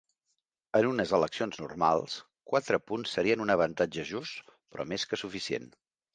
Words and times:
En 0.77 0.85
unes 0.91 1.11
eleccions 1.17 1.59
normals, 1.63 2.15
quatre 2.53 2.81
punts 2.93 3.13
serien 3.19 3.45
un 3.47 3.55
avantatge 3.59 4.09
just 4.15 4.43
però 4.57 4.89
més 4.95 5.07
que 5.13 5.23
suficient. 5.27 5.71